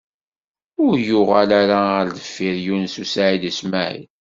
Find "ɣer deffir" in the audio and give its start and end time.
1.91-2.55